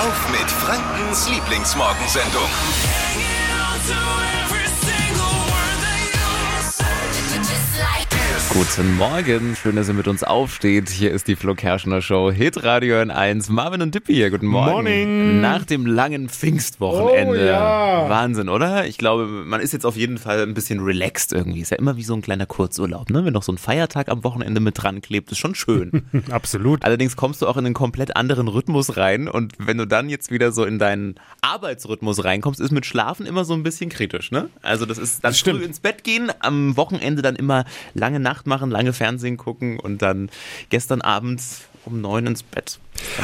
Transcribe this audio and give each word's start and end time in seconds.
auf 0.00 0.30
mit 0.30 0.50
Frankens 0.50 1.28
Lieblingsmorgensendung. 1.28 2.48
Guten 8.52 8.96
Morgen, 8.96 9.54
schön, 9.54 9.76
dass 9.76 9.86
ihr 9.86 9.94
mit 9.94 10.08
uns 10.08 10.24
aufsteht. 10.24 10.88
Hier 10.88 11.12
ist 11.12 11.28
die 11.28 11.36
Flo 11.36 11.54
Kerschner 11.54 12.02
Show, 12.02 12.32
Hit 12.32 12.64
Radio 12.64 12.96
N1. 12.96 13.50
Marvin 13.52 13.80
und 13.80 13.94
Dippy 13.94 14.12
hier, 14.12 14.30
guten 14.30 14.48
Morgen. 14.48 14.72
Morning. 14.72 15.40
Nach 15.40 15.64
dem 15.64 15.86
langen 15.86 16.28
Pfingstwochenende. 16.28 17.30
Oh, 17.30 17.46
ja. 17.46 18.08
Wahnsinn, 18.08 18.48
oder? 18.48 18.86
Ich 18.86 18.98
glaube, 18.98 19.26
man 19.26 19.60
ist 19.60 19.72
jetzt 19.72 19.86
auf 19.86 19.96
jeden 19.96 20.18
Fall 20.18 20.42
ein 20.42 20.54
bisschen 20.54 20.80
relaxed 20.80 21.32
irgendwie. 21.32 21.60
Ist 21.60 21.70
ja 21.70 21.76
immer 21.76 21.96
wie 21.96 22.02
so 22.02 22.12
ein 22.12 22.22
kleiner 22.22 22.44
Kurzurlaub, 22.44 23.08
ne? 23.10 23.24
Wenn 23.24 23.32
noch 23.32 23.44
so 23.44 23.52
ein 23.52 23.58
Feiertag 23.58 24.08
am 24.08 24.24
Wochenende 24.24 24.60
mit 24.60 24.82
dran 24.82 25.00
klebt, 25.00 25.30
ist 25.30 25.38
schon 25.38 25.54
schön. 25.54 26.02
Absolut. 26.30 26.84
Allerdings 26.84 27.14
kommst 27.14 27.42
du 27.42 27.46
auch 27.46 27.56
in 27.56 27.66
einen 27.66 27.74
komplett 27.74 28.16
anderen 28.16 28.48
Rhythmus 28.48 28.96
rein 28.96 29.28
und 29.28 29.52
wenn 29.58 29.78
du 29.78 29.86
dann 29.86 30.08
jetzt 30.08 30.32
wieder 30.32 30.50
so 30.50 30.64
in 30.64 30.80
deinen 30.80 31.14
Arbeitsrhythmus 31.40 32.24
reinkommst, 32.24 32.58
ist 32.58 32.72
mit 32.72 32.84
Schlafen 32.84 33.26
immer 33.26 33.44
so 33.44 33.54
ein 33.54 33.62
bisschen 33.62 33.90
kritisch, 33.90 34.32
ne? 34.32 34.50
Also 34.60 34.86
das 34.86 34.98
ist 34.98 35.22
dann 35.22 35.30
Das 35.30 35.40
früh 35.40 35.62
ins 35.62 35.78
Bett 35.78 36.02
gehen, 36.02 36.32
am 36.40 36.76
Wochenende 36.76 37.22
dann 37.22 37.36
immer 37.36 37.64
lange 37.94 38.18
Nacht 38.18 38.39
machen, 38.46 38.70
lange 38.70 38.92
Fernsehen 38.92 39.36
gucken 39.36 39.78
und 39.78 40.02
dann 40.02 40.30
gestern 40.68 41.00
Abend 41.00 41.40
um 41.84 42.00
neun 42.00 42.26
ins 42.26 42.42
Bett. 42.42 42.78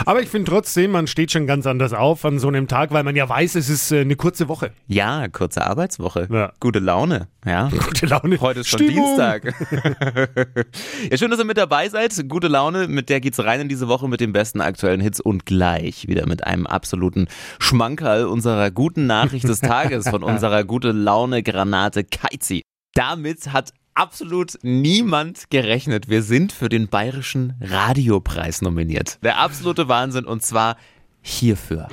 Aber 0.04 0.22
ich 0.22 0.28
finde 0.28 0.50
trotzdem, 0.50 0.92
man 0.92 1.06
steht 1.06 1.32
schon 1.32 1.46
ganz 1.46 1.66
anders 1.66 1.92
auf 1.92 2.24
an 2.24 2.38
so 2.38 2.48
einem 2.48 2.66
Tag, 2.66 2.92
weil 2.92 3.02
man 3.02 3.14
ja 3.14 3.28
weiß, 3.28 3.54
es 3.56 3.68
ist 3.68 3.92
äh, 3.92 4.00
eine 4.00 4.16
kurze 4.16 4.48
Woche. 4.48 4.72
Ja, 4.86 5.28
kurze 5.28 5.66
Arbeitswoche. 5.66 6.28
Ja. 6.30 6.52
Gute 6.60 6.78
Laune, 6.78 7.28
ja. 7.44 7.68
Gute 7.86 8.06
Laune. 8.06 8.40
Heute 8.40 8.60
ist 8.60 8.68
schon 8.68 8.80
Stimmung. 8.80 9.04
Dienstag. 9.04 9.44
ja, 11.10 11.16
schön, 11.18 11.30
dass 11.30 11.38
ihr 11.38 11.44
mit 11.44 11.58
dabei 11.58 11.88
seid. 11.88 12.28
Gute 12.28 12.48
Laune, 12.48 12.88
mit 12.88 13.10
der 13.10 13.20
geht's 13.20 13.42
rein 13.42 13.60
in 13.60 13.68
diese 13.68 13.88
Woche 13.88 14.08
mit 14.08 14.20
den 14.20 14.32
besten 14.32 14.60
aktuellen 14.60 15.00
Hits 15.00 15.20
und 15.20 15.44
gleich 15.44 16.08
wieder 16.08 16.26
mit 16.26 16.46
einem 16.46 16.66
absoluten 16.66 17.28
Schmankerl 17.58 18.26
unserer 18.26 18.70
guten 18.70 19.06
Nachricht 19.06 19.48
des 19.48 19.60
Tages 19.60 20.08
von 20.08 20.22
unserer 20.22 20.64
gute 20.64 20.92
Laune 20.92 21.42
Granate 21.42 22.04
Keizi. 22.04 22.62
Damit 22.94 23.52
hat 23.52 23.72
absolut 23.96 24.58
niemand 24.62 25.50
gerechnet. 25.50 26.08
Wir 26.08 26.22
sind 26.22 26.52
für 26.52 26.68
den 26.68 26.88
Bayerischen 26.88 27.54
Radiopreis 27.60 28.62
nominiert. 28.62 29.18
Der 29.22 29.38
absolute 29.38 29.88
Wahnsinn 29.88 30.24
und 30.24 30.42
zwar 30.42 30.76
hierfür. 31.22 31.88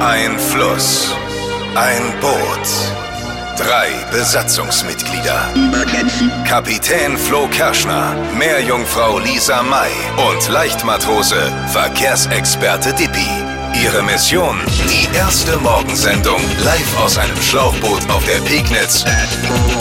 Ein 0.00 0.38
Fluss, 0.38 1.14
ein 1.74 2.20
Boot, 2.20 3.56
drei 3.56 3.88
Besatzungsmitglieder. 4.10 5.54
Kapitän 6.46 7.16
Flo 7.16 7.48
Kerschner, 7.48 8.14
Meerjungfrau 8.38 9.18
Lisa 9.18 9.62
May 9.62 9.90
und 10.30 10.48
Leichtmatrose, 10.48 11.52
Verkehrsexperte 11.72 12.92
Dippi. 12.94 13.53
Ihre 13.82 14.02
Mission? 14.02 14.60
Die 14.88 15.08
erste 15.16 15.56
Morgensendung 15.58 16.40
live 16.64 17.00
aus 17.00 17.18
einem 17.18 17.40
Schlauchboot 17.42 18.08
auf 18.10 18.24
der 18.24 18.40
Pegnitz 18.40 19.04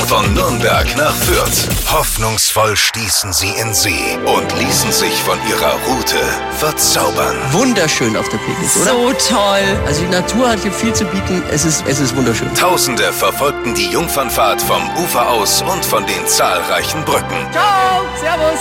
von 0.08 0.34
Nürnberg 0.34 0.86
nach 0.98 1.16
Fürth. 1.16 1.68
Hoffnungsvoll 1.92 2.76
stießen 2.76 3.32
sie 3.32 3.50
in 3.60 3.74
See 3.74 4.18
und 4.26 4.58
ließen 4.60 4.92
sich 4.92 5.14
von 5.24 5.38
ihrer 5.48 5.74
Route 5.88 6.18
verzaubern. 6.58 7.38
wunderschön 7.52 8.18
auf 8.18 8.28
der 8.30 8.38
Pegnitz, 8.40 8.78
oder? 8.78 8.86
So 8.92 9.14
toll. 9.30 9.80
Also 9.86 10.02
die 10.02 10.10
Natur 10.10 10.50
hat 10.50 10.60
hier 10.60 10.72
viel 10.74 10.94
zu 10.94 11.06
bieten. 11.06 11.44
Es 11.52 11.64
ist, 11.64 11.84
es 11.88 12.00
ist 12.00 12.16
wunderschön. 12.16 12.54
Tausende 12.56 13.14
verfolgten 13.14 13.76
die 13.76 13.90
Jungfernfahrt 13.92 14.62
vom 14.62 14.90
Ufer 14.98 15.30
aus 15.30 15.62
und 15.62 15.86
von 15.86 16.06
den 16.06 16.28
zahlreichen 16.28 17.04
Brücken. 17.06 17.48
Ciao, 17.52 18.02
servus. 18.20 18.60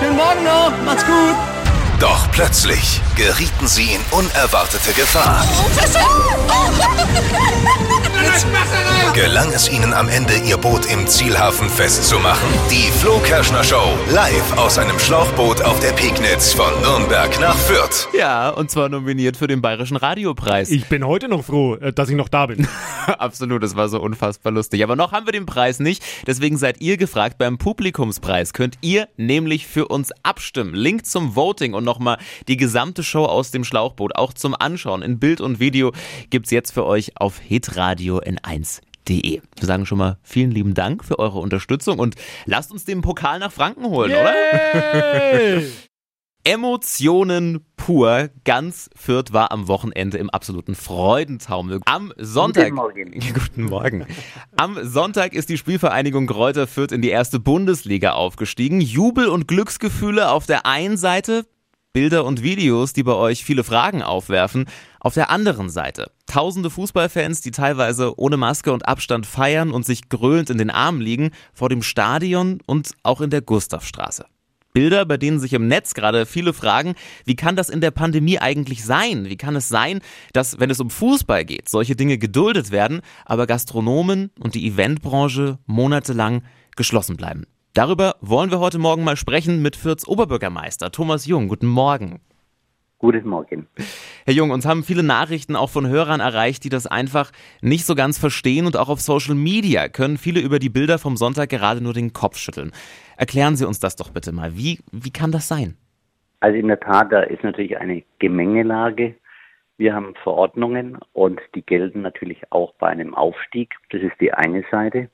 Schönen 0.00 0.16
Morgen 0.16 0.44
noch. 0.44 0.72
Macht's 0.84 1.06
gut. 1.06 1.53
Doch 2.04 2.30
plötzlich 2.32 3.00
gerieten 3.16 3.66
sie 3.66 3.94
in 3.94 4.00
unerwartete 4.10 4.92
Gefahr. 4.92 5.42
Gelang 9.14 9.52
es 9.52 9.70
ihnen 9.70 9.94
am 9.94 10.08
Ende, 10.08 10.34
ihr 10.44 10.58
Boot 10.58 10.84
im 10.92 11.06
Zielhafen 11.06 11.70
festzumachen? 11.70 12.48
Die 12.70 12.90
Flo 12.90 13.20
Kerschner 13.20 13.64
Show 13.64 13.96
live 14.10 14.58
aus 14.58 14.76
einem 14.76 14.98
Schlauchboot 14.98 15.62
auf 15.62 15.80
der 15.80 15.92
Pegnitz 15.92 16.52
von 16.52 16.68
Nürnberg 16.82 17.40
nach 17.40 17.56
Fürth. 17.56 18.08
Ja, 18.12 18.50
und 18.50 18.70
zwar 18.70 18.88
nominiert 18.88 19.36
für 19.36 19.46
den 19.46 19.62
Bayerischen 19.62 19.96
Radiopreis. 19.96 20.70
Ich 20.70 20.88
bin 20.88 21.06
heute 21.06 21.28
noch 21.28 21.44
froh, 21.44 21.76
äh, 21.76 21.92
dass 21.92 22.10
ich 22.10 22.16
noch 22.16 22.28
da 22.28 22.46
bin. 22.46 22.66
Absolut, 23.06 23.62
das 23.62 23.76
war 23.76 23.88
so 23.88 24.00
unfassbar 24.00 24.52
lustig. 24.52 24.82
Aber 24.82 24.96
noch 24.96 25.12
haben 25.12 25.26
wir 25.26 25.32
den 25.32 25.46
Preis 25.46 25.78
nicht. 25.78 26.02
Deswegen 26.26 26.58
seid 26.58 26.80
ihr 26.80 26.96
gefragt. 26.96 27.38
Beim 27.38 27.56
Publikumspreis 27.56 28.52
könnt 28.52 28.78
ihr 28.80 29.08
nämlich 29.16 29.66
für 29.66 29.86
uns 29.86 30.10
abstimmen. 30.22 30.74
Link 30.74 31.06
zum 31.06 31.36
Voting 31.36 31.72
und 31.72 31.84
nochmal 31.94 32.18
die 32.48 32.56
gesamte 32.56 33.04
Show 33.04 33.24
aus 33.24 33.50
dem 33.50 33.64
Schlauchboot, 33.64 34.16
auch 34.16 34.32
zum 34.32 34.54
Anschauen 34.58 35.02
in 35.02 35.18
Bild 35.18 35.40
und 35.40 35.60
Video, 35.60 35.92
gibt's 36.30 36.50
jetzt 36.50 36.72
für 36.72 36.84
euch 36.84 37.12
auf 37.16 37.38
hitradio 37.38 38.18
n1.de. 38.18 39.40
Wir 39.40 39.66
sagen 39.66 39.86
schon 39.86 39.98
mal 39.98 40.18
vielen 40.22 40.50
lieben 40.50 40.74
Dank 40.74 41.04
für 41.04 41.18
eure 41.20 41.38
Unterstützung 41.38 42.00
und 42.00 42.16
lasst 42.46 42.72
uns 42.72 42.84
den 42.84 43.00
Pokal 43.00 43.38
nach 43.38 43.52
Franken 43.52 43.84
holen, 43.84 44.10
oder? 44.10 44.34
Yay! 45.32 45.66
Emotionen 46.46 47.64
pur. 47.78 48.28
Ganz 48.44 48.90
Fürth 48.94 49.32
war 49.32 49.50
am 49.50 49.66
Wochenende 49.66 50.18
im 50.18 50.28
absoluten 50.28 50.74
Freudentaumel. 50.74 51.80
Am 51.86 52.12
Sonntag. 52.18 52.64
Guten 52.64 52.76
Morgen. 52.76 53.10
Guten 53.34 53.62
Morgen. 53.62 54.06
Am 54.56 54.78
Sonntag 54.86 55.32
ist 55.32 55.48
die 55.48 55.56
Spielvereinigung 55.56 56.26
Kräuter 56.26 56.66
Fürth 56.66 56.92
in 56.92 57.00
die 57.00 57.08
erste 57.08 57.40
Bundesliga 57.40 58.12
aufgestiegen. 58.12 58.82
Jubel 58.82 59.28
und 59.28 59.48
Glücksgefühle 59.48 60.30
auf 60.30 60.44
der 60.44 60.66
einen 60.66 60.98
Seite, 60.98 61.46
Bilder 61.94 62.24
und 62.24 62.42
Videos, 62.42 62.92
die 62.92 63.04
bei 63.04 63.14
euch 63.14 63.44
viele 63.44 63.62
Fragen 63.62 64.02
aufwerfen. 64.02 64.64
Auf 64.98 65.14
der 65.14 65.30
anderen 65.30 65.70
Seite 65.70 66.10
tausende 66.26 66.68
Fußballfans, 66.68 67.40
die 67.40 67.52
teilweise 67.52 68.18
ohne 68.18 68.36
Maske 68.36 68.72
und 68.72 68.88
Abstand 68.88 69.26
feiern 69.26 69.70
und 69.70 69.86
sich 69.86 70.08
gröhlend 70.08 70.50
in 70.50 70.58
den 70.58 70.70
Armen 70.70 71.00
liegen, 71.00 71.30
vor 71.52 71.68
dem 71.68 71.84
Stadion 71.84 72.58
und 72.66 72.90
auch 73.04 73.20
in 73.20 73.30
der 73.30 73.42
Gustavstraße. 73.42 74.26
Bilder, 74.72 75.06
bei 75.06 75.18
denen 75.18 75.38
sich 75.38 75.52
im 75.52 75.68
Netz 75.68 75.94
gerade 75.94 76.26
viele 76.26 76.52
fragen, 76.52 76.96
wie 77.26 77.36
kann 77.36 77.54
das 77.54 77.70
in 77.70 77.80
der 77.80 77.92
Pandemie 77.92 78.40
eigentlich 78.40 78.84
sein? 78.84 79.26
Wie 79.26 79.36
kann 79.36 79.54
es 79.54 79.68
sein, 79.68 80.00
dass, 80.32 80.58
wenn 80.58 80.70
es 80.70 80.80
um 80.80 80.90
Fußball 80.90 81.44
geht, 81.44 81.68
solche 81.68 81.94
Dinge 81.94 82.18
geduldet 82.18 82.72
werden, 82.72 83.02
aber 83.24 83.46
Gastronomen 83.46 84.32
und 84.40 84.56
die 84.56 84.66
Eventbranche 84.66 85.60
monatelang 85.66 86.42
geschlossen 86.74 87.16
bleiben? 87.16 87.44
Darüber 87.74 88.14
wollen 88.20 88.52
wir 88.52 88.60
heute 88.60 88.78
Morgen 88.78 89.02
mal 89.02 89.16
sprechen 89.16 89.60
mit 89.60 89.74
Fürths 89.74 90.06
Oberbürgermeister 90.06 90.92
Thomas 90.92 91.26
Jung. 91.26 91.48
Guten 91.48 91.66
Morgen. 91.66 92.20
Guten 92.98 93.28
Morgen. 93.28 93.66
Herr 94.24 94.32
Jung, 94.32 94.52
uns 94.52 94.64
haben 94.64 94.84
viele 94.84 95.02
Nachrichten 95.02 95.56
auch 95.56 95.70
von 95.70 95.88
Hörern 95.88 96.20
erreicht, 96.20 96.62
die 96.62 96.68
das 96.68 96.86
einfach 96.86 97.32
nicht 97.62 97.84
so 97.84 97.96
ganz 97.96 98.16
verstehen 98.16 98.66
und 98.66 98.76
auch 98.76 98.88
auf 98.88 99.00
Social 99.00 99.34
Media 99.34 99.88
können 99.88 100.18
viele 100.18 100.38
über 100.38 100.60
die 100.60 100.68
Bilder 100.68 101.00
vom 101.00 101.16
Sonntag 101.16 101.48
gerade 101.48 101.82
nur 101.82 101.94
den 101.94 102.12
Kopf 102.12 102.36
schütteln. 102.36 102.70
Erklären 103.16 103.56
Sie 103.56 103.66
uns 103.66 103.80
das 103.80 103.96
doch 103.96 104.10
bitte 104.10 104.30
mal. 104.30 104.56
Wie, 104.56 104.78
wie 104.92 105.10
kann 105.10 105.32
das 105.32 105.48
sein? 105.48 105.76
Also 106.38 106.56
in 106.56 106.68
der 106.68 106.78
Tat, 106.78 107.10
da 107.10 107.22
ist 107.22 107.42
natürlich 107.42 107.76
eine 107.76 108.04
Gemengelage. 108.20 109.16
Wir 109.78 109.96
haben 109.96 110.14
Verordnungen 110.22 110.98
und 111.12 111.40
die 111.56 111.62
gelten 111.62 112.02
natürlich 112.02 112.40
auch 112.50 112.72
bei 112.74 112.86
einem 112.86 113.16
Aufstieg. 113.16 113.74
Das 113.90 114.00
ist 114.00 114.20
die 114.20 114.32
eine 114.32 114.62
Seite. 114.70 115.08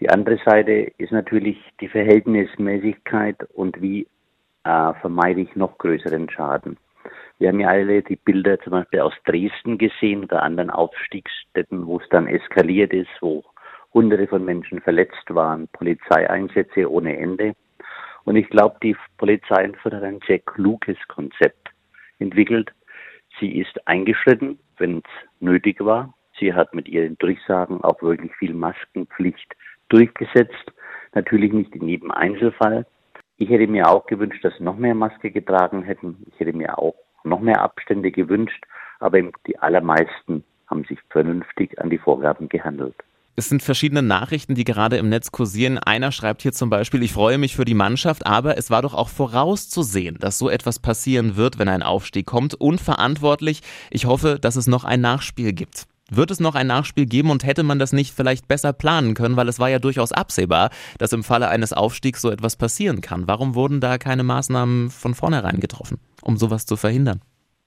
Die 0.00 0.10
andere 0.10 0.38
Seite 0.44 0.92
ist 0.98 1.12
natürlich 1.12 1.58
die 1.80 1.88
Verhältnismäßigkeit 1.88 3.36
und 3.54 3.80
wie 3.80 4.06
äh, 4.64 4.92
vermeide 5.00 5.40
ich 5.40 5.56
noch 5.56 5.78
größeren 5.78 6.28
Schaden. 6.28 6.76
Wir 7.38 7.48
haben 7.48 7.60
ja 7.60 7.68
alle 7.68 8.02
die 8.02 8.16
Bilder 8.16 8.58
zum 8.60 8.72
Beispiel 8.72 9.00
aus 9.00 9.14
Dresden 9.24 9.78
gesehen 9.78 10.24
oder 10.24 10.42
anderen 10.42 10.70
Aufstiegsstätten, 10.70 11.86
wo 11.86 11.98
es 11.98 12.08
dann 12.10 12.26
eskaliert 12.26 12.92
ist, 12.92 13.10
wo 13.20 13.44
Hunderte 13.94 14.26
von 14.26 14.44
Menschen 14.44 14.80
verletzt 14.80 15.24
waren, 15.28 15.68
Polizeieinsätze 15.68 16.90
ohne 16.90 17.16
Ende. 17.16 17.54
Und 18.24 18.36
ich 18.36 18.48
glaube, 18.50 18.76
die 18.82 18.96
Polizei 19.16 19.68
hat 19.68 19.94
ein 19.94 20.20
sehr 20.26 20.40
kluges 20.40 20.98
Konzept 21.08 21.70
entwickelt. 22.18 22.70
Sie 23.38 23.58
ist 23.58 23.86
eingeschritten, 23.86 24.58
wenn 24.78 24.98
es 24.98 25.30
nötig 25.40 25.82
war. 25.82 26.12
Sie 26.38 26.52
hat 26.52 26.74
mit 26.74 26.88
ihren 26.88 27.16
Durchsagen 27.18 27.82
auch 27.82 28.02
wirklich 28.02 28.34
viel 28.36 28.52
Maskenpflicht 28.52 29.54
durchgesetzt. 29.88 30.72
Natürlich 31.14 31.52
nicht 31.52 31.74
in 31.74 31.88
jedem 31.88 32.10
Einzelfall. 32.10 32.86
Ich 33.38 33.50
hätte 33.50 33.66
mir 33.66 33.88
auch 33.88 34.06
gewünscht, 34.06 34.44
dass 34.44 34.58
noch 34.60 34.76
mehr 34.76 34.94
Maske 34.94 35.30
getragen 35.30 35.82
hätten. 35.82 36.26
Ich 36.32 36.40
hätte 36.40 36.56
mir 36.56 36.78
auch 36.78 36.94
noch 37.24 37.40
mehr 37.40 37.60
Abstände 37.60 38.10
gewünscht. 38.10 38.64
Aber 38.98 39.20
die 39.46 39.58
allermeisten 39.58 40.44
haben 40.68 40.84
sich 40.84 40.98
vernünftig 41.10 41.78
an 41.80 41.90
die 41.90 41.98
Vorgaben 41.98 42.48
gehandelt. 42.48 42.96
Es 43.38 43.50
sind 43.50 43.62
verschiedene 43.62 44.00
Nachrichten, 44.00 44.54
die 44.54 44.64
gerade 44.64 44.96
im 44.96 45.10
Netz 45.10 45.30
kursieren. 45.30 45.76
Einer 45.76 46.10
schreibt 46.10 46.40
hier 46.40 46.52
zum 46.52 46.70
Beispiel, 46.70 47.02
ich 47.02 47.12
freue 47.12 47.36
mich 47.36 47.54
für 47.54 47.66
die 47.66 47.74
Mannschaft, 47.74 48.26
aber 48.26 48.56
es 48.56 48.70
war 48.70 48.80
doch 48.80 48.94
auch 48.94 49.10
vorauszusehen, 49.10 50.16
dass 50.18 50.38
so 50.38 50.48
etwas 50.48 50.78
passieren 50.78 51.36
wird, 51.36 51.58
wenn 51.58 51.68
ein 51.68 51.82
Aufstieg 51.82 52.24
kommt. 52.24 52.54
Unverantwortlich. 52.54 53.60
Ich 53.90 54.06
hoffe, 54.06 54.38
dass 54.40 54.56
es 54.56 54.66
noch 54.66 54.84
ein 54.84 55.02
Nachspiel 55.02 55.52
gibt. 55.52 55.86
Wird 56.10 56.30
es 56.30 56.38
noch 56.38 56.54
ein 56.54 56.68
Nachspiel 56.68 57.06
geben 57.06 57.30
und 57.30 57.44
hätte 57.44 57.64
man 57.64 57.80
das 57.80 57.92
nicht 57.92 58.14
vielleicht 58.14 58.46
besser 58.46 58.72
planen 58.72 59.14
können, 59.14 59.36
weil 59.36 59.48
es 59.48 59.58
war 59.58 59.68
ja 59.68 59.80
durchaus 59.80 60.12
absehbar, 60.12 60.70
dass 60.98 61.12
im 61.12 61.24
Falle 61.24 61.48
eines 61.48 61.72
Aufstiegs 61.72 62.22
so 62.22 62.30
etwas 62.30 62.56
passieren 62.56 63.00
kann. 63.00 63.26
Warum 63.26 63.56
wurden 63.56 63.80
da 63.80 63.98
keine 63.98 64.22
Maßnahmen 64.22 64.90
von 64.90 65.14
vornherein 65.14 65.58
getroffen, 65.58 65.98
um 66.22 66.36
sowas 66.36 66.64
zu 66.64 66.76
verhindern? 66.76 67.22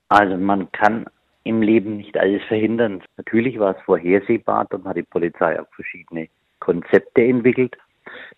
Also 0.08 0.38
man 0.38 0.72
kann 0.72 1.04
im 1.44 1.60
Leben 1.60 1.98
nicht 1.98 2.16
alles 2.16 2.42
verhindern. 2.48 3.02
Natürlich 3.18 3.58
war 3.58 3.76
es 3.76 3.82
vorhersehbar, 3.84 4.66
dann 4.70 4.84
hat 4.84 4.96
die 4.96 5.02
Polizei 5.02 5.60
auch 5.60 5.68
verschiedene 5.74 6.28
Konzepte 6.60 7.22
entwickelt. 7.22 7.76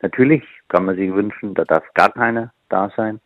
Natürlich 0.00 0.43
kann 0.69 0.84
man 0.84 0.96
sich 0.96 1.12
wünschen, 1.12 1.54
da 1.54 1.64
darf 1.64 1.84
gar 1.94 2.10
keiner 2.12 2.52
da 2.69 2.90
sein. 2.96 3.20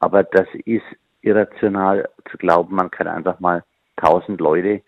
Aber 0.00 0.24
das 0.24 0.46
ist 0.64 0.84
irrational 1.22 2.08
zu 2.30 2.36
glauben, 2.36 2.74
man 2.74 2.90
kann 2.90 3.06
einfach 3.06 3.38
mal 3.38 3.62
tausend 3.96 4.40
Leute, 4.40 4.82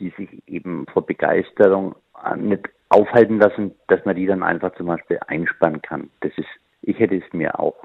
die 0.00 0.12
sich 0.16 0.42
eben 0.46 0.86
vor 0.92 1.06
Begeisterung 1.06 1.94
nicht 2.36 2.68
aufhalten 2.88 3.38
lassen, 3.38 3.74
dass 3.88 4.04
man 4.04 4.16
die 4.16 4.26
dann 4.26 4.42
einfach 4.42 4.74
zum 4.76 4.86
Beispiel 4.86 5.18
einspannen 5.26 5.82
kann. 5.82 6.10
Das 6.20 6.32
ist, 6.36 6.48
ich 6.82 6.98
hätte 6.98 7.16
es 7.16 7.32
mir 7.32 7.58
auch 7.58 7.76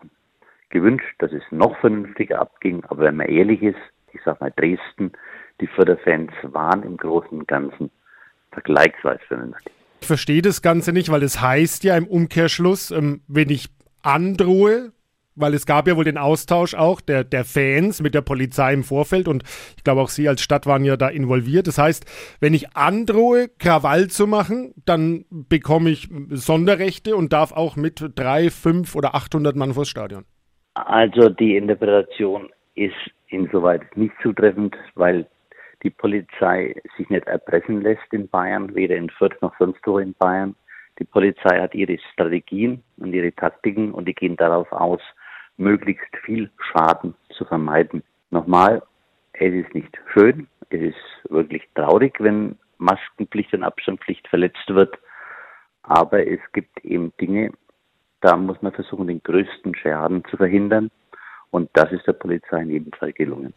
gewünscht, 0.70 1.16
dass 1.20 1.32
es 1.32 1.44
noch 1.52 1.78
vernünftiger 1.80 2.40
abging. 2.40 2.84
Aber 2.86 3.04
wenn 3.04 3.18
man 3.18 3.28
ehrlich 3.28 3.62
ist, 3.62 3.78
ich 4.14 4.22
sag 4.24 4.40
mal 4.42 4.52
Dresden, 4.56 5.12
die 5.62 5.68
Förderfans 5.68 6.32
waren 6.44 6.84
im 6.84 6.98
Großen 6.98 7.40
und 7.40 7.48
Ganzen 7.48 7.92
vergleichsweise 8.52 9.22
vernünftig. 9.28 9.72
Ich 10.02 10.08
verstehe 10.08 10.42
das 10.42 10.62
Ganze 10.62 10.92
nicht, 10.92 11.12
weil 11.12 11.24
es 11.24 11.42
heißt 11.42 11.84
ja 11.84 11.96
im 11.96 12.08
Umkehrschluss, 12.08 12.92
ähm, 12.92 13.22
wenn 13.28 13.50
ich 13.50 13.70
androhe, 14.02 14.92
weil 15.36 15.54
es 15.54 15.66
gab 15.66 15.88
ja 15.88 15.98
wohl 15.98 16.04
den 16.04 16.18
Austausch 16.18 16.76
auch 16.76 17.02
der, 17.02 17.24
der 17.24 17.46
Fans 17.46 18.02
mit 18.02 18.14
der 18.14 18.22
Polizei 18.22 18.74
im 18.74 18.84
Vorfeld 18.84 19.28
und 19.28 19.44
ich 19.78 19.84
glaube 19.84 20.02
auch 20.02 20.10
Sie 20.10 20.28
als 20.28 20.42
Stadt 20.42 20.66
waren 20.66 20.86
ja 20.86 20.98
da 20.98 21.10
involviert. 21.10 21.68
Das 21.68 21.78
heißt, 21.78 22.38
wenn 22.40 22.54
ich 22.54 22.76
androhe, 22.76 23.50
Krawall 23.60 24.08
zu 24.08 24.28
machen, 24.28 24.74
dann 24.86 25.26
bekomme 25.30 25.90
ich 25.90 26.10
Sonderrechte 26.30 27.16
und 27.16 27.34
darf 27.34 27.52
auch 27.52 27.76
mit 27.76 28.04
drei, 28.16 28.50
fünf 28.50 28.96
oder 28.96 29.16
800 29.16 29.56
Mann 29.56 29.74
vors 29.74 29.90
Stadion. 29.90 30.26
Also 30.76 31.30
die 31.30 31.56
Interpretation 31.56 32.50
ist 32.76 32.96
insoweit 33.28 33.96
nicht 33.96 34.14
zutreffend, 34.22 34.76
weil 34.96 35.28
die 35.84 35.90
Polizei 35.90 36.76
sich 36.98 37.10
nicht 37.10 37.28
erpressen 37.28 37.82
lässt 37.82 38.12
in 38.12 38.30
Bayern, 38.30 38.74
weder 38.74 38.96
in 38.96 39.10
Fürth 39.10 39.40
noch 39.42 39.54
sonst 39.60 39.82
wo 39.86 40.00
in 40.00 40.14
Bayern. 40.14 40.56
Die 41.00 41.04
Polizei 41.04 41.60
hat 41.60 41.76
ihre 41.76 41.98
Strategien 42.14 42.84
und 42.98 43.14
ihre 43.14 43.34
Taktiken 43.34 43.92
und 43.92 44.08
die 44.08 44.14
gehen 44.14 44.38
darauf 44.38 44.72
aus, 44.72 45.02
möglichst 45.58 46.16
viel 46.24 46.50
Schaden 46.58 47.16
zu 47.30 47.46
vermeiden. 47.46 48.04
Nochmal, 48.32 48.82
es 49.34 49.54
ist 49.54 49.74
nicht 49.74 49.98
schön, 50.12 50.48
es 50.70 50.82
ist 50.82 51.32
wirklich 51.32 51.64
traurig, 51.76 52.16
wenn 52.20 52.58
Maskenpflicht 52.78 53.54
und 53.54 53.64
Abstandspflicht 53.64 54.28
verletzt 54.28 54.68
wird, 54.68 54.98
aber 55.84 56.26
es 56.26 56.40
gibt 56.54 56.84
eben 56.84 57.14
Dinge, 57.20 57.52
da 58.22 58.38
muss 58.38 58.62
man 58.62 58.72
versuchen, 58.72 59.08
den 59.08 59.22
größten 59.22 59.76
Schaden 59.76 60.24
zu 60.30 60.38
verhindern. 60.38 60.90
Und 61.52 61.70
das 61.74 61.92
ist 61.92 62.08
der 62.08 62.14
Polizei 62.14 62.62
in 62.62 62.70
jedem 62.70 62.94
Fall 62.94 63.12
gelungen. 63.12 63.54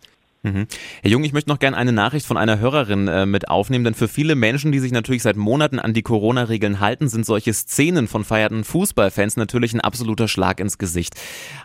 Mhm. 0.47 0.69
Herr 1.03 1.11
Jung, 1.11 1.25
ich 1.25 1.33
möchte 1.33 1.51
noch 1.51 1.59
gerne 1.59 1.77
eine 1.77 1.91
Nachricht 1.91 2.25
von 2.25 2.37
einer 2.37 2.61
Hörerin 2.61 3.09
äh, 3.09 3.27
mit 3.27 3.49
aufnehmen, 3.49 3.83
denn 3.83 3.95
für 3.95 4.07
viele 4.07 4.37
Menschen, 4.37 4.71
die 4.71 4.79
sich 4.79 4.93
natürlich 4.93 5.25
seit 5.25 5.35
Monaten 5.35 5.81
an 5.81 5.93
die 5.93 6.03
Corona-Regeln 6.03 6.79
halten, 6.79 7.09
sind 7.09 7.27
solche 7.27 7.53
Szenen 7.53 8.07
von 8.07 8.23
feierten 8.25 8.63
Fußballfans 8.63 9.37
natürlich 9.37 9.75
ein 9.75 9.81
absoluter 9.81 10.29
Schlag 10.29 10.61
ins 10.61 10.79
Gesicht. 10.79 11.15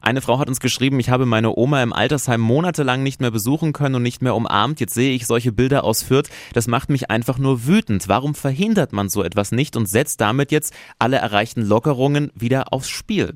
Eine 0.01 0.21
Frau 0.21 0.39
hat 0.39 0.47
uns 0.47 0.59
geschrieben, 0.59 0.99
ich 0.99 1.11
habe 1.11 1.27
meine 1.27 1.55
Oma 1.55 1.83
im 1.83 1.93
Altersheim 1.93 2.41
monatelang 2.41 3.03
nicht 3.03 3.21
mehr 3.21 3.29
besuchen 3.29 3.71
können 3.71 3.93
und 3.93 4.01
nicht 4.01 4.23
mehr 4.23 4.33
umarmt. 4.33 4.79
Jetzt 4.79 4.95
sehe 4.95 5.13
ich 5.13 5.27
solche 5.27 5.51
Bilder 5.51 5.83
aus 5.83 6.01
Fürth. 6.01 6.29
Das 6.53 6.65
macht 6.65 6.89
mich 6.89 7.11
einfach 7.11 7.37
nur 7.37 7.67
wütend. 7.67 8.07
Warum 8.07 8.33
verhindert 8.33 8.93
man 8.93 9.09
so 9.09 9.23
etwas 9.23 9.51
nicht 9.51 9.77
und 9.77 9.85
setzt 9.85 10.21
damit 10.21 10.51
jetzt 10.51 10.73
alle 10.97 11.17
erreichten 11.17 11.61
Lockerungen 11.61 12.31
wieder 12.33 12.73
aufs 12.73 12.89
Spiel? 12.89 13.35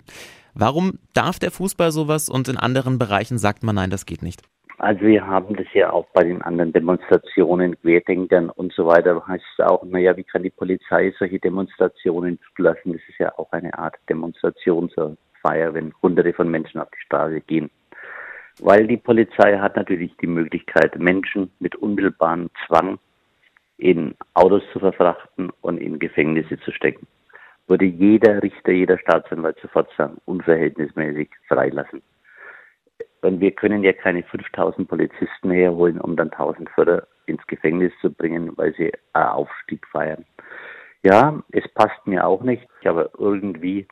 Warum 0.56 0.98
darf 1.14 1.38
der 1.38 1.52
Fußball 1.52 1.92
sowas 1.92 2.30
und 2.30 2.48
in 2.48 2.58
anderen 2.58 2.98
Bereichen 2.98 3.38
sagt 3.38 3.62
man 3.62 3.76
nein, 3.76 3.92
das 3.92 4.08
geht 4.08 4.24
nicht? 4.24 4.42
Also 4.78 5.02
wir 5.02 5.26
haben 5.26 5.56
das 5.56 5.68
ja 5.74 5.92
auch 5.92 6.06
bei 6.14 6.24
den 6.24 6.42
anderen 6.42 6.74
Demonstrationen, 6.74 7.80
Querdenkern 7.80 8.50
und 8.50 8.74
so 8.74 8.86
weiter, 8.86 9.26
heißt 9.26 9.44
es 9.58 9.66
auch, 9.66 9.84
naja, 9.86 10.18
wie 10.18 10.24
kann 10.24 10.44
die 10.44 10.50
Polizei 10.50 11.14
solche 11.18 11.40
Demonstrationen 11.40 12.40
zulassen? 12.56 12.92
Das 12.92 13.02
ist 13.08 13.20
ja 13.20 13.32
auch 13.38 13.52
eine 13.54 13.78
Art 13.78 13.96
Demonstration 14.10 14.90
zur 14.90 15.16
Feier, 15.42 15.74
wenn 15.74 15.94
hunderte 16.02 16.34
von 16.34 16.50
Menschen 16.50 16.82
auf 16.82 16.90
die 16.90 17.06
Straße 17.06 17.40
gehen. 17.42 17.70
Weil 18.60 18.88
die 18.88 18.98
Polizei 18.98 19.58
hat 19.58 19.78
natürlich 19.78 20.16
die 20.18 20.28
Möglichkeit, 20.28 20.98
Menschen 21.00 21.52
mit 21.60 21.76
unmittelbarem 21.78 22.50
Zwang 22.66 23.00
in 23.78 24.16
Autos 24.34 24.64
zu 24.74 24.80
verfrachten 24.80 25.52
und 25.62 25.78
in 25.78 26.00
Gefängnisse 26.00 26.60
zu 26.60 26.72
stecken. 26.72 27.08
Würde 27.68 27.86
jeder 27.86 28.44
Richter, 28.44 28.72
jeder 28.72 28.98
Staatsanwalt 28.98 29.58
sofort 29.62 29.90
sagen, 29.98 30.18
unverhältnismäßig 30.26 31.30
freilassen. 31.48 32.02
Und 33.22 33.40
wir 33.40 33.52
können 33.52 33.84
ja 33.84 33.94
keine 33.94 34.24
5000 34.24 34.88
Polizisten 34.88 35.52
herholen, 35.52 36.00
um 36.00 36.16
dann 36.16 36.32
1000 36.32 36.70
Förder 36.70 37.08
ins 37.26 37.46
Gefängnis 37.48 37.92
zu 38.02 38.12
bringen, 38.12 38.52
weil 38.56 38.74
sie 38.76 38.92
einen 39.14 39.30
Aufstieg 39.30 39.86
feiern. 39.88 40.26
Ja, 41.04 41.42
es 41.52 41.68
passt 41.74 42.06
mir 42.06 42.26
auch 42.26 42.42
nicht, 42.42 42.68
aber 42.84 43.10
irgendwie 43.18 43.88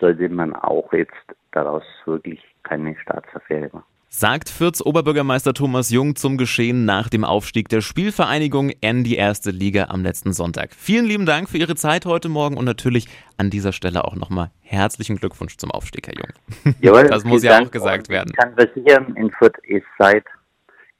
sollte 0.00 0.28
man 0.28 0.54
auch 0.54 0.92
jetzt 0.92 1.12
daraus 1.52 1.84
wirklich 2.04 2.42
keine 2.62 2.96
Staatsaffäre 2.96 3.70
machen 3.72 3.93
sagt 4.16 4.48
Fürths 4.48 4.80
Oberbürgermeister 4.80 5.54
Thomas 5.54 5.90
Jung 5.90 6.14
zum 6.14 6.36
Geschehen 6.38 6.84
nach 6.84 7.08
dem 7.08 7.24
Aufstieg 7.24 7.68
der 7.68 7.80
Spielvereinigung 7.80 8.70
in 8.80 9.02
die 9.02 9.16
erste 9.16 9.50
Liga 9.50 9.86
am 9.88 10.04
letzten 10.04 10.32
Sonntag. 10.32 10.72
Vielen 10.72 11.04
lieben 11.04 11.26
Dank 11.26 11.48
für 11.48 11.58
Ihre 11.58 11.74
Zeit 11.74 12.06
heute 12.06 12.28
Morgen 12.28 12.56
und 12.56 12.64
natürlich 12.64 13.08
an 13.38 13.50
dieser 13.50 13.72
Stelle 13.72 14.04
auch 14.04 14.14
nochmal 14.14 14.52
herzlichen 14.60 15.16
Glückwunsch 15.16 15.56
zum 15.56 15.72
Aufstieg, 15.72 16.06
Herr 16.06 16.14
Jung. 16.14 16.74
Jawohl, 16.80 17.08
das 17.08 17.24
muss 17.24 17.42
ja 17.42 17.54
Dank 17.54 17.66
auch 17.66 17.70
gesagt 17.72 18.08
werden. 18.08 18.30
Ich 18.30 18.36
kann 18.36 18.54
versichern, 18.54 19.16
in 19.16 19.32
Fürth 19.32 19.58
ist 19.64 19.86
seit 19.98 20.24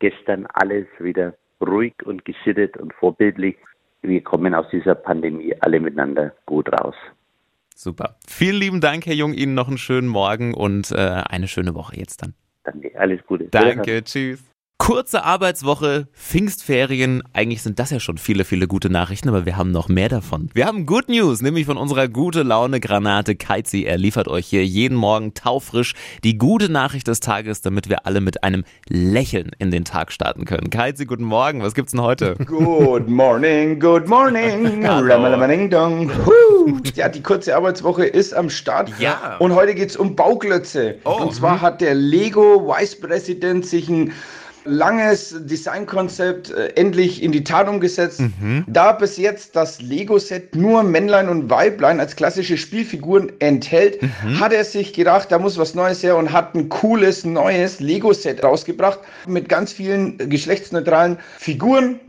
gestern 0.01 0.47
alles 0.53 0.87
wieder 0.99 1.35
ruhig 1.65 1.95
und 2.05 2.25
gesittet 2.25 2.77
und 2.79 2.93
vorbildlich. 2.95 3.55
Wir 4.03 4.23
kommen 4.25 4.57
aus 4.57 4.67
dieser 4.73 4.97
Pandemie 4.97 5.55
alle 5.61 5.79
miteinander 5.79 6.35
gut 6.47 6.69
raus. 6.73 6.97
Super. 7.77 8.17
Vielen 8.27 8.57
lieben 8.57 8.81
Dank, 8.81 9.07
Herr 9.07 9.15
Jung. 9.15 9.35
Ihnen 9.35 9.55
noch 9.55 9.69
einen 9.69 9.79
schönen 9.79 10.09
Morgen 10.09 10.53
und 10.53 10.91
äh, 10.91 10.97
eine 10.97 11.47
schöne 11.47 11.77
Woche 11.77 11.97
jetzt 11.97 12.21
dann. 12.21 12.35
Danke, 12.65 12.99
alles 12.99 13.25
Gute. 13.27 13.45
Danke, 13.45 14.03
tschüss. 14.03 14.43
Kurze 14.85 15.25
Arbeitswoche, 15.25 16.09
Pfingstferien. 16.13 17.23
Eigentlich 17.33 17.63
sind 17.63 17.79
das 17.79 17.89
ja 17.89 18.01
schon 18.01 18.19
viele, 18.19 18.45
viele 18.45 18.67
gute 18.67 18.91
Nachrichten, 18.91 19.31
aber 19.31 19.47
wir 19.47 19.57
haben 19.57 19.71
noch 19.71 19.89
mehr 19.89 20.11
davon. 20.11 20.51
Wir 20.53 20.67
haben 20.67 20.85
Good 20.85 21.09
News, 21.09 21.41
nämlich 21.41 21.65
von 21.65 21.79
unserer 21.79 22.07
gute 22.07 22.43
Laune 22.43 22.81
Granate 22.81 23.35
Keizi. 23.35 23.85
Er 23.85 23.97
liefert 23.97 24.29
euch 24.29 24.47
hier 24.47 24.63
jeden 24.63 24.99
Morgen 24.99 25.33
taufrisch 25.33 25.95
die 26.23 26.37
gute 26.37 26.71
Nachricht 26.71 27.09
des 27.09 27.21
Tages, 27.21 27.63
damit 27.63 27.89
wir 27.89 28.05
alle 28.05 28.21
mit 28.21 28.45
einem 28.45 28.65
Lächeln 28.87 29.53
in 29.59 29.71
den 29.71 29.87
Tag 29.87 30.13
starten 30.13 30.45
können. 30.45 30.69
Keizi, 30.69 31.07
guten 31.07 31.25
Morgen. 31.25 31.63
Was 31.63 31.73
gibt's 31.73 31.93
denn 31.93 32.03
heute? 32.03 32.35
Good 32.45 33.09
morning, 33.09 33.81
good 33.81 34.07
morning. 34.07 34.83
ja, 36.95 37.09
die 37.09 37.23
kurze 37.23 37.57
Arbeitswoche 37.57 38.05
ist 38.05 38.35
am 38.35 38.51
Start. 38.51 38.93
Ja. 38.99 39.39
Und 39.39 39.55
heute 39.55 39.75
geht's 39.75 39.97
um 39.97 40.15
Bauklötze. 40.15 40.97
Oh. 41.05 41.23
Und 41.23 41.35
zwar 41.35 41.63
hat 41.63 41.81
der 41.81 41.95
Lego 41.95 42.69
Vice 42.69 43.01
President 43.01 43.65
sich 43.65 43.89
ein 43.89 44.13
langes 44.65 45.35
Designkonzept 45.39 46.51
äh, 46.51 46.69
endlich 46.77 47.23
in 47.23 47.33
die 47.33 47.45
Tat 47.45 47.69
umgesetzt. 47.69 48.21
Mhm. 48.21 48.65
Da 48.67 48.93
bis 48.93 49.17
jetzt 49.17 49.57
das 49.57 49.81
Lego-Set 49.81 50.55
nur 50.55 50.83
Männlein 50.83 51.29
und 51.29 51.51
Weiblein 51.51 52.01
als 52.01 52.17
klassische 52.17 52.57
Spielfiguren 52.57 53.33
enthält, 53.41 54.03
mhm. 54.03 54.41
hat 54.41 54.53
er 54.53 54.65
sich 54.65 54.93
gedacht, 54.93 55.31
da 55.31 55.39
muss 55.39 55.59
was 55.59 55.75
Neues 55.75 56.03
her 56.03 56.17
und 56.17 56.33
hat 56.33 56.55
ein 56.55 56.69
cooles 56.69 57.25
neues 57.25 57.81
Lego-Set 57.81 58.43
rausgebracht 58.43 59.01
mit 59.27 59.49
ganz 59.49 59.73
vielen 59.73 60.19
geschlechtsneutralen 60.31 61.19
Figuren 61.39 62.01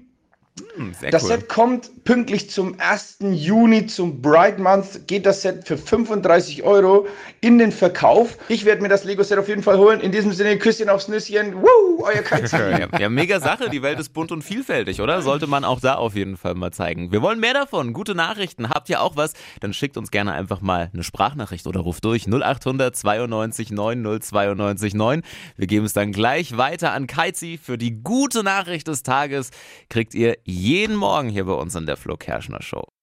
hm, 0.75 0.93
das 1.11 1.23
cool. 1.23 1.29
Set 1.29 1.49
kommt 1.49 1.91
pünktlich 2.05 2.51
zum 2.51 2.75
1. 2.79 3.17
Juni, 3.31 3.87
zum 3.87 4.21
Bright 4.21 4.59
Month, 4.59 5.07
geht 5.07 5.25
das 5.25 5.41
Set 5.41 5.67
für 5.67 5.75
35 5.75 6.61
Euro 6.63 7.07
in 7.41 7.57
den 7.57 7.71
Verkauf. 7.71 8.37
Ich 8.47 8.63
werde 8.63 8.83
mir 8.83 8.89
das 8.89 9.03
Lego-Set 9.03 9.39
auf 9.39 9.47
jeden 9.47 9.63
Fall 9.63 9.79
holen. 9.79 9.99
In 9.99 10.11
diesem 10.11 10.31
Sinne, 10.31 10.57
Küsschen 10.59 10.87
aufs 10.87 11.07
Nüsschen. 11.07 11.55
Woo, 11.55 12.03
euer 12.03 12.23
ja, 12.51 12.99
ja, 12.99 13.09
mega 13.09 13.39
Sache. 13.39 13.71
Die 13.71 13.81
Welt 13.81 13.99
ist 13.99 14.09
bunt 14.13 14.31
und 14.31 14.43
vielfältig, 14.43 15.01
oder? 15.01 15.23
Sollte 15.23 15.47
man 15.47 15.65
auch 15.65 15.79
da 15.79 15.95
auf 15.95 16.15
jeden 16.15 16.37
Fall 16.37 16.53
mal 16.53 16.71
zeigen. 16.71 17.11
Wir 17.11 17.23
wollen 17.23 17.39
mehr 17.39 17.55
davon. 17.55 17.91
Gute 17.91 18.13
Nachrichten. 18.13 18.69
Habt 18.69 18.87
ihr 18.89 19.01
auch 19.01 19.15
was? 19.15 19.33
Dann 19.59 19.73
schickt 19.73 19.97
uns 19.97 20.11
gerne 20.11 20.33
einfach 20.33 20.61
mal 20.61 20.91
eine 20.93 21.03
Sprachnachricht 21.03 21.65
oder 21.65 21.79
ruft 21.79 22.05
durch 22.05 22.27
0800 22.27 22.95
92 22.95 23.71
90 23.71 24.29
92 24.29 24.93
9. 24.93 25.23
Wir 25.57 25.67
geben 25.67 25.85
es 25.85 25.93
dann 25.93 26.11
gleich 26.11 26.55
weiter 26.55 26.91
an 26.93 27.07
Kaizi. 27.07 27.59
Für 27.61 27.79
die 27.79 28.03
gute 28.03 28.43
Nachricht 28.43 28.87
des 28.87 29.01
Tages 29.01 29.49
kriegt 29.89 30.13
ihr 30.13 30.37
jeden 30.43 30.95
Morgen 30.95 31.29
hier 31.29 31.45
bei 31.45 31.53
uns 31.53 31.73
in 31.73 31.87
der 31.87 31.94
Flo 31.95 32.17
Kerschner 32.17 32.61
Show. 32.61 32.94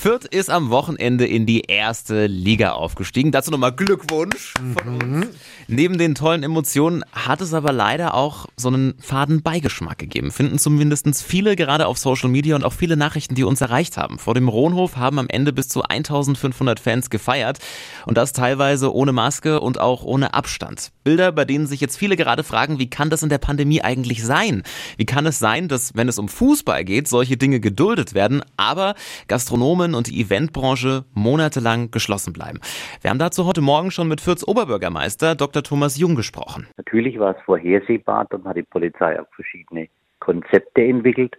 Fürth 0.00 0.26
ist 0.26 0.48
am 0.48 0.70
Wochenende 0.70 1.26
in 1.26 1.44
die 1.44 1.62
erste 1.62 2.26
Liga 2.28 2.70
aufgestiegen. 2.70 3.32
Dazu 3.32 3.50
nochmal 3.50 3.72
Glückwunsch 3.72 4.54
von 4.54 4.94
Mhm. 4.96 5.22
uns. 5.22 5.26
Neben 5.66 5.98
den 5.98 6.14
tollen 6.14 6.44
Emotionen 6.44 7.02
hat 7.10 7.40
es 7.40 7.52
aber 7.52 7.72
leider 7.72 8.14
auch 8.14 8.46
so 8.56 8.68
einen 8.68 8.94
faden 9.00 9.42
Beigeschmack 9.42 9.98
gegeben. 9.98 10.30
Finden 10.30 10.60
zumindest 10.60 11.08
viele 11.24 11.56
gerade 11.56 11.88
auf 11.88 11.98
Social 11.98 12.28
Media 12.30 12.54
und 12.54 12.62
auch 12.64 12.72
viele 12.74 12.96
Nachrichten, 12.96 13.34
die 13.34 13.42
uns 13.42 13.60
erreicht 13.60 13.96
haben. 13.96 14.20
Vor 14.20 14.34
dem 14.34 14.46
Rohnhof 14.48 14.96
haben 14.96 15.18
am 15.18 15.28
Ende 15.28 15.52
bis 15.52 15.68
zu 15.68 15.82
1500 15.82 16.78
Fans 16.78 17.10
gefeiert 17.10 17.58
und 18.06 18.16
das 18.16 18.32
teilweise 18.32 18.94
ohne 18.94 19.10
Maske 19.12 19.60
und 19.60 19.80
auch 19.80 20.04
ohne 20.04 20.32
Abstand. 20.32 20.92
Bilder, 21.02 21.32
bei 21.32 21.44
denen 21.44 21.66
sich 21.66 21.80
jetzt 21.80 21.96
viele 21.96 22.14
gerade 22.16 22.44
fragen, 22.44 22.78
wie 22.78 22.88
kann 22.88 23.10
das 23.10 23.24
in 23.24 23.30
der 23.30 23.38
Pandemie 23.38 23.82
eigentlich 23.82 24.24
sein? 24.24 24.62
Wie 24.96 25.06
kann 25.06 25.26
es 25.26 25.40
sein, 25.40 25.66
dass 25.66 25.96
wenn 25.96 26.08
es 26.08 26.20
um 26.20 26.28
Fußball 26.28 26.84
geht, 26.84 27.08
solche 27.08 27.36
Dinge 27.36 27.58
geduldet 27.58 28.14
werden, 28.14 28.42
aber 28.56 28.94
Gastronomen 29.26 29.87
und 29.94 30.08
die 30.08 30.20
Eventbranche 30.20 31.04
monatelang 31.14 31.90
geschlossen 31.90 32.32
bleiben? 32.32 32.60
Wir 33.00 33.10
haben 33.10 33.18
dazu 33.18 33.46
heute 33.46 33.60
Morgen 33.60 33.90
schon 33.90 34.08
mit 34.08 34.20
Fürths 34.20 34.46
Oberbürgermeister 34.46 35.34
Dr. 35.34 35.62
Thomas 35.62 35.98
Jung 35.98 36.14
gesprochen. 36.14 36.66
Natürlich 36.76 37.18
war 37.18 37.36
es 37.36 37.42
vorhersehbar, 37.44 38.26
dann 38.30 38.44
hat 38.44 38.56
die 38.56 38.62
Polizei 38.62 39.20
auch 39.20 39.28
verschiedene 39.34 39.88
Konzepte 40.20 40.82
entwickelt. 40.82 41.36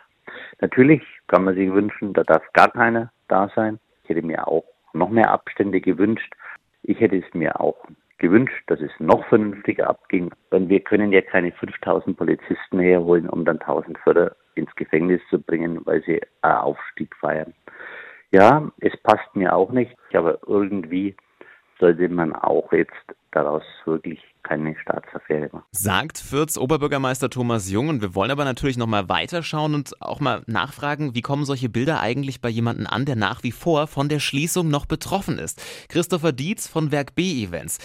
Natürlich 0.62 1.02
kann 1.28 1.44
man 1.44 1.56
sich 1.56 1.72
wünschen, 1.72 2.14
da 2.14 2.24
darf 2.24 2.44
gar 2.54 2.72
keiner 2.72 3.12
da 3.28 3.50
sein. 3.56 3.80
Ich 4.04 4.10
hätte 4.10 4.22
mir 4.22 4.48
auch 4.48 4.66
noch 4.94 5.10
mehr 5.10 5.32
Abstände 5.32 5.82
gewünscht. 5.82 6.34
Ich 6.84 7.00
hätte 7.00 7.18
es 7.18 7.34
mir 7.34 7.60
auch 7.60 7.78
gewünscht, 8.20 8.64
dass 8.68 8.80
es 8.82 8.92
noch 9.00 9.26
vernünftiger 9.28 9.90
abging. 9.90 10.32
Denn 10.52 10.70
wir 10.70 10.82
können 10.82 11.12
ja 11.12 11.22
keine 11.22 11.52
5000 11.52 12.16
Polizisten 12.16 12.80
herholen, 12.80 13.28
um 13.28 13.46
dann 13.46 13.60
1000 13.60 13.98
Förder 14.00 14.36
ins 14.56 14.74
Gefängnis 14.76 15.22
zu 15.30 15.40
bringen, 15.40 15.80
weil 15.86 16.04
sie 16.04 16.22
einen 16.42 16.56
Aufstieg 16.56 17.16
feiern. 17.16 17.54
Ja, 18.32 18.72
es 18.80 18.94
passt 19.04 19.36
mir 19.36 19.56
auch 19.56 19.72
nicht, 19.72 19.96
aber 20.14 20.40
irgendwie 20.48 21.16
sollte 21.80 22.10
man 22.10 22.36
auch 22.36 22.72
jetzt 22.72 22.94
daraus 23.32 23.64
wirklich 23.86 24.20
keine 24.44 24.76
Staatsaffäre 24.80 25.50
machen. 25.52 25.66
Sagt 25.72 26.18
Fürths 26.18 26.58
Oberbürgermeister 26.58 27.30
Thomas 27.30 27.70
Jung 27.72 27.90
und 27.90 28.02
wir 28.02 28.16
wollen 28.16 28.32
aber 28.32 28.46
natürlich 28.46 28.78
nochmal 28.78 29.10
weiterschauen 29.10 29.76
und 29.76 30.02
auch 30.02 30.20
mal 30.20 30.44
nachfragen, 30.48 31.16
wie 31.16 31.22
kommen 31.22 31.46
solche 31.46 31.70
Bilder 31.70 32.00
eigentlich 32.02 32.42
bei 32.42 32.50
jemandem 32.50 32.88
an, 32.88 33.06
der 33.06 33.16
nach 33.16 33.44
wie 33.44 33.52
vor 33.52 33.88
von 33.88 34.10
der 34.10 34.20
Schließung 34.20 34.70
noch 34.70 34.86
betroffen 34.86 35.38
ist. 35.38 35.62
Christopher 35.90 36.32
Dietz 36.32 36.68
von 36.68 36.92
Werk 36.92 37.16
B 37.16 37.44
Events. 37.44 37.80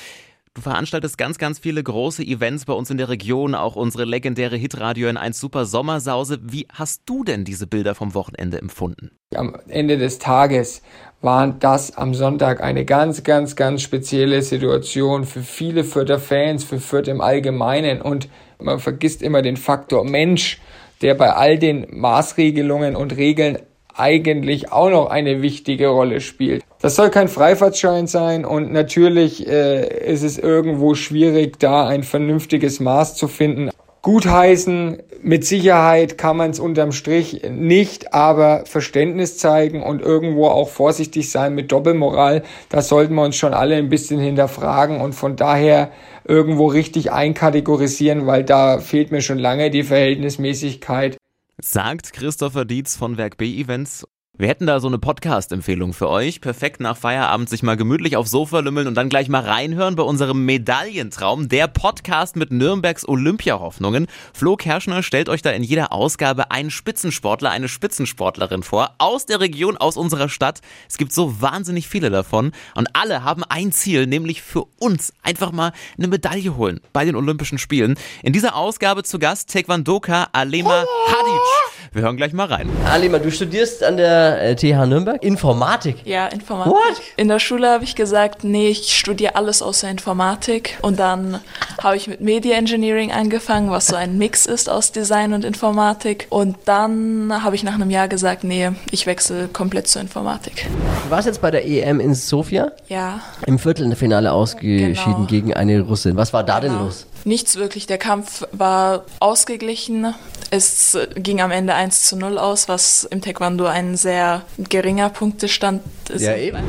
Du 0.56 0.62
veranstaltest 0.62 1.18
ganz, 1.18 1.38
ganz 1.38 1.58
viele 1.58 1.82
große 1.82 2.22
Events 2.22 2.64
bei 2.64 2.74
uns 2.74 2.88
in 2.88 2.96
der 2.96 3.08
Region, 3.08 3.56
auch 3.56 3.74
unsere 3.74 4.04
legendäre 4.04 4.54
Hitradio 4.56 5.08
in 5.08 5.16
1 5.16 5.40
Super 5.40 5.66
Sommersause. 5.66 6.38
Wie 6.42 6.68
hast 6.72 7.02
du 7.06 7.24
denn 7.24 7.44
diese 7.44 7.66
Bilder 7.66 7.96
vom 7.96 8.14
Wochenende 8.14 8.60
empfunden? 8.60 9.10
Am 9.34 9.56
Ende 9.66 9.98
des 9.98 10.20
Tages 10.20 10.80
war 11.20 11.48
das 11.48 11.96
am 11.96 12.14
Sonntag 12.14 12.62
eine 12.62 12.84
ganz, 12.84 13.24
ganz, 13.24 13.56
ganz 13.56 13.82
spezielle 13.82 14.42
Situation 14.42 15.24
für 15.24 15.42
viele 15.42 15.82
Fürther 15.82 16.20
Fans, 16.20 16.62
für 16.62 16.78
Fürth 16.78 17.08
im 17.08 17.20
Allgemeinen. 17.20 18.00
Und 18.00 18.28
man 18.60 18.78
vergisst 18.78 19.22
immer 19.22 19.42
den 19.42 19.56
Faktor 19.56 20.04
Mensch, 20.04 20.60
der 21.02 21.14
bei 21.14 21.32
all 21.32 21.58
den 21.58 21.88
Maßregelungen 21.90 22.94
und 22.94 23.16
Regeln 23.16 23.58
eigentlich 23.92 24.70
auch 24.70 24.90
noch 24.90 25.06
eine 25.06 25.42
wichtige 25.42 25.88
Rolle 25.88 26.20
spielt. 26.20 26.63
Das 26.84 26.96
soll 26.96 27.08
kein 27.08 27.28
Freifahrtschein 27.28 28.06
sein 28.06 28.44
und 28.44 28.70
natürlich 28.70 29.48
äh, 29.48 30.12
ist 30.12 30.22
es 30.22 30.36
irgendwo 30.36 30.94
schwierig, 30.94 31.58
da 31.58 31.88
ein 31.88 32.02
vernünftiges 32.02 32.78
Maß 32.78 33.16
zu 33.16 33.26
finden. 33.26 33.70
Gutheißen, 34.02 34.98
mit 35.22 35.46
Sicherheit 35.46 36.18
kann 36.18 36.36
man 36.36 36.50
es 36.50 36.60
unterm 36.60 36.92
Strich 36.92 37.40
nicht, 37.48 38.12
aber 38.12 38.66
Verständnis 38.66 39.38
zeigen 39.38 39.82
und 39.82 40.02
irgendwo 40.02 40.48
auch 40.48 40.68
vorsichtig 40.68 41.30
sein 41.30 41.54
mit 41.54 41.72
Doppelmoral, 41.72 42.42
da 42.68 42.82
sollten 42.82 43.14
wir 43.14 43.22
uns 43.22 43.36
schon 43.36 43.54
alle 43.54 43.76
ein 43.76 43.88
bisschen 43.88 44.20
hinterfragen 44.20 45.00
und 45.00 45.14
von 45.14 45.36
daher 45.36 45.90
irgendwo 46.26 46.66
richtig 46.66 47.10
einkategorisieren, 47.10 48.26
weil 48.26 48.44
da 48.44 48.78
fehlt 48.78 49.10
mir 49.10 49.22
schon 49.22 49.38
lange 49.38 49.70
die 49.70 49.84
Verhältnismäßigkeit. 49.84 51.16
Sagt 51.62 52.12
Christopher 52.12 52.66
Dietz 52.66 52.94
von 52.94 53.16
Werk 53.16 53.38
B 53.38 53.58
Events. 53.58 54.04
Wir 54.36 54.48
hätten 54.48 54.66
da 54.66 54.80
so 54.80 54.88
eine 54.88 54.98
Podcast-Empfehlung 54.98 55.92
für 55.92 56.08
euch. 56.08 56.40
Perfekt 56.40 56.80
nach 56.80 56.96
Feierabend 56.96 57.48
sich 57.48 57.62
mal 57.62 57.76
gemütlich 57.76 58.16
aufs 58.16 58.32
Sofa 58.32 58.58
lümmeln 58.58 58.88
und 58.88 58.96
dann 58.96 59.08
gleich 59.08 59.28
mal 59.28 59.44
reinhören 59.44 59.94
bei 59.94 60.02
unserem 60.02 60.44
Medaillentraum, 60.44 61.48
der 61.48 61.68
Podcast 61.68 62.34
mit 62.34 62.50
Nürnbergs 62.50 63.06
Olympiahoffnungen. 63.06 64.08
Flo 64.32 64.56
Kerschner 64.56 65.04
stellt 65.04 65.28
euch 65.28 65.40
da 65.42 65.50
in 65.50 65.62
jeder 65.62 65.92
Ausgabe 65.92 66.50
einen 66.50 66.72
Spitzensportler, 66.72 67.52
eine 67.52 67.68
Spitzensportlerin 67.68 68.64
vor, 68.64 68.96
aus 68.98 69.24
der 69.24 69.38
Region, 69.38 69.76
aus 69.76 69.96
unserer 69.96 70.28
Stadt. 70.28 70.62
Es 70.88 70.96
gibt 70.98 71.12
so 71.12 71.40
wahnsinnig 71.40 71.86
viele 71.86 72.10
davon 72.10 72.50
und 72.74 72.88
alle 72.92 73.22
haben 73.22 73.44
ein 73.44 73.70
Ziel, 73.70 74.08
nämlich 74.08 74.42
für 74.42 74.64
uns 74.80 75.12
einfach 75.22 75.52
mal 75.52 75.70
eine 75.96 76.08
Medaille 76.08 76.56
holen 76.56 76.80
bei 76.92 77.04
den 77.04 77.14
Olympischen 77.14 77.58
Spielen. 77.58 77.94
In 78.24 78.32
dieser 78.32 78.56
Ausgabe 78.56 79.04
zu 79.04 79.20
Gast 79.20 79.52
Taekwondoka 79.52 80.26
Alema 80.32 80.84
Hadic. 81.06 81.73
Wir 81.92 82.02
hören 82.02 82.16
gleich 82.16 82.32
mal 82.32 82.46
rein. 82.46 82.68
Alima, 82.90 83.18
du 83.18 83.30
studierst 83.30 83.84
an 83.84 83.96
der 83.96 84.40
äh, 84.42 84.56
TH 84.56 84.86
Nürnberg 84.86 85.22
Informatik. 85.22 85.96
Ja, 86.04 86.26
Informatik. 86.26 86.72
What? 86.72 87.02
In 87.16 87.28
der 87.28 87.38
Schule 87.38 87.68
habe 87.68 87.84
ich 87.84 87.94
gesagt, 87.94 88.42
nee, 88.44 88.68
ich 88.68 88.96
studiere 88.96 89.36
alles 89.36 89.62
außer 89.62 89.88
Informatik. 89.88 90.78
Und 90.82 90.98
dann 90.98 91.40
habe 91.82 91.96
ich 91.96 92.08
mit 92.08 92.20
Media 92.20 92.56
Engineering 92.56 93.12
angefangen, 93.12 93.70
was 93.70 93.86
so 93.88 93.96
ein 93.96 94.18
Mix 94.18 94.46
ist 94.46 94.68
aus 94.68 94.92
Design 94.92 95.32
und 95.34 95.44
Informatik. 95.44 96.26
Und 96.30 96.56
dann 96.64 97.32
habe 97.44 97.54
ich 97.54 97.62
nach 97.62 97.74
einem 97.74 97.90
Jahr 97.90 98.08
gesagt, 98.08 98.44
nee, 98.44 98.70
ich 98.90 99.06
wechsle 99.06 99.48
komplett 99.48 99.86
zur 99.88 100.02
Informatik. 100.02 100.66
Du 101.04 101.10
warst 101.10 101.26
jetzt 101.26 101.40
bei 101.42 101.50
der 101.50 101.66
EM 101.66 102.00
in 102.00 102.14
Sofia 102.14 102.72
Ja, 102.88 103.20
im 103.46 103.58
Viertelfinale 103.58 104.32
ausgeschieden 104.32 104.94
Genau. 104.94 105.26
gegen 105.26 105.54
eine 105.54 105.80
Russin. 105.80 106.16
Was 106.16 106.32
war 106.32 106.42
da 106.44 106.60
denn 106.60 106.72
Genau. 106.72 106.84
los? 106.84 107.06
Nichts 107.24 107.56
wirklich. 107.56 107.86
Der 107.86 107.98
Kampf 107.98 108.46
war 108.52 109.04
ausgeglichen. 109.18 110.14
Es 110.50 110.96
ging 111.16 111.40
am 111.40 111.50
Ende 111.50 111.74
1 111.74 112.02
zu 112.02 112.16
0 112.16 112.38
aus, 112.38 112.68
was 112.68 113.04
im 113.04 113.22
Taekwondo 113.22 113.66
ein 113.66 113.96
sehr 113.96 114.42
geringer 114.58 115.08
Punktestand 115.08 115.82
ist. 116.10 116.22
eben. 116.36 116.62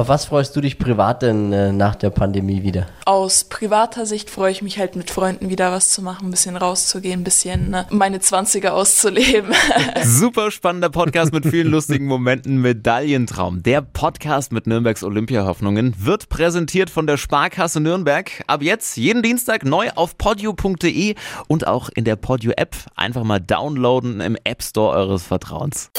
Auf 0.00 0.08
was 0.08 0.24
freust 0.24 0.56
du 0.56 0.62
dich 0.62 0.78
privat 0.78 1.20
denn 1.20 1.52
äh, 1.52 1.72
nach 1.72 1.94
der 1.94 2.08
Pandemie 2.08 2.62
wieder? 2.62 2.86
Aus 3.04 3.44
privater 3.44 4.06
Sicht 4.06 4.30
freue 4.30 4.50
ich 4.50 4.62
mich 4.62 4.78
halt 4.78 4.96
mit 4.96 5.10
Freunden 5.10 5.50
wieder 5.50 5.72
was 5.72 5.90
zu 5.90 6.00
machen, 6.00 6.28
ein 6.28 6.30
bisschen 6.30 6.56
rauszugehen, 6.56 7.20
ein 7.20 7.24
bisschen 7.24 7.68
ne, 7.68 7.86
meine 7.90 8.16
20er 8.16 8.68
auszuleben. 8.68 9.52
Super 10.02 10.50
spannender 10.52 10.88
Podcast 10.88 11.34
mit 11.34 11.44
vielen 11.46 11.66
lustigen 11.70 12.06
Momenten. 12.06 12.62
Medaillentraum. 12.62 13.62
Der 13.62 13.82
Podcast 13.82 14.52
mit 14.52 14.66
Nürnbergs 14.66 15.04
Olympiahoffnungen 15.04 15.94
wird 15.98 16.30
präsentiert 16.30 16.88
von 16.88 17.06
der 17.06 17.18
Sparkasse 17.18 17.80
Nürnberg. 17.80 18.30
Ab 18.46 18.62
jetzt 18.62 18.96
jeden 18.96 19.22
Dienstag 19.22 19.66
neu 19.66 19.90
auf 19.96 20.16
podio.de 20.16 21.14
und 21.46 21.66
auch 21.66 21.90
in 21.90 22.06
der 22.06 22.16
Podio-App. 22.16 22.74
Einfach 22.96 23.24
mal 23.24 23.38
downloaden 23.38 24.22
im 24.22 24.38
App 24.44 24.62
Store 24.62 24.96
eures 24.96 25.24
Vertrauens. 25.24 25.90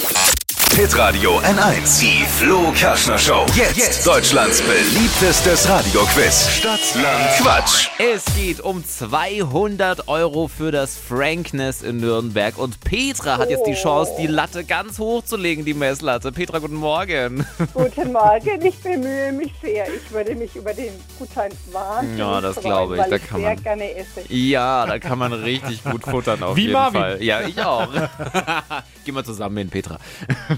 Hitradio 0.75 1.37
N1. 1.39 1.99
Die 1.99 2.23
Flo 2.25 2.71
Kerschner 2.71 3.17
Show. 3.19 3.45
Jetzt, 3.55 4.07
Deutschlands 4.07 4.61
beliebtestes 4.61 5.67
Radioquiz. 5.69 6.47
Stadt, 6.49 6.79
Land, 6.95 7.29
Quatsch. 7.39 7.89
Es 7.99 8.23
geht 8.35 8.61
um 8.61 8.83
200 8.83 10.07
Euro 10.07 10.47
für 10.47 10.71
das 10.71 10.97
Frankness 10.97 11.81
in 11.83 11.97
Nürnberg. 11.97 12.57
Und 12.57 12.79
Petra 12.79 13.37
hat 13.37 13.49
jetzt 13.49 13.67
die 13.67 13.73
Chance, 13.73 14.13
die 14.17 14.27
Latte 14.27 14.63
ganz 14.63 14.97
hoch 14.97 15.23
zu 15.25 15.35
legen, 15.35 15.65
die 15.65 15.73
Messlatte. 15.73 16.31
Petra, 16.31 16.59
guten 16.59 16.75
Morgen. 16.75 17.45
Guten 17.73 18.13
Morgen, 18.13 18.65
ich 18.65 18.77
bemühe 18.79 19.33
mich 19.33 19.51
sehr. 19.61 19.85
Ich 19.93 20.09
würde 20.11 20.35
mich 20.35 20.55
über 20.55 20.73
den 20.73 20.93
Gutschein 21.19 21.51
wahnsinnig 21.71 22.17
Ja, 22.19 22.39
das 22.41 22.55
glaube 22.55 22.95
ich. 22.97 23.03
Da 23.03 23.15
ich 23.17 23.27
kann 23.27 23.41
sehr 23.41 23.53
man- 23.55 23.63
gerne 23.63 23.95
esse. 23.95 24.21
Ja, 24.29 24.85
da 24.85 24.99
kann 24.99 25.19
man 25.19 25.33
richtig 25.33 25.83
gut 25.83 26.03
futtern 26.05 26.41
auf 26.43 26.55
Wie 26.55 26.61
jeden 26.61 26.73
Marvin. 26.73 27.01
Fall. 27.01 27.23
Ja, 27.23 27.41
ich 27.41 27.59
auch. 27.61 27.87
Gehen 29.05 29.15
wir 29.15 29.23
zusammen 29.23 29.57
hin, 29.57 29.69
Petra. 29.69 29.97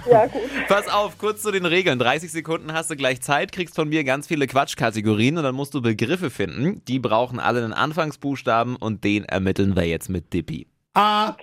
Ja, 0.10 0.26
gut. 0.28 0.42
Pass 0.68 0.88
auf, 0.88 1.18
kurz 1.18 1.42
zu 1.42 1.52
den 1.52 1.66
Regeln. 1.66 2.00
30 2.00 2.32
Sekunden 2.32 2.74
hast 2.74 2.90
du 2.90 2.96
gleich 2.96 3.22
Zeit, 3.22 3.52
kriegst 3.52 3.76
von 3.76 3.88
mir 3.90 4.04
ganz 4.04 4.28
viele 4.28 4.48
Quatschkategorien 4.48 5.38
und 5.38 5.44
dann 5.44 5.56
musst 5.56 5.74
du 5.74 5.82
Begriffe 5.82 6.30
finden. 6.30 6.84
Die 6.86 7.00
brauchen 7.00 7.40
alle 7.40 7.64
einen 7.64 7.74
Anfangsbuchstaben 7.74 8.76
und 8.76 9.04
den 9.04 9.26
ermitteln 9.26 9.76
wir 9.76 9.86
jetzt 9.86 10.10
mit 10.10 10.34
Dippi. 10.34 10.68
A, 10.94 11.36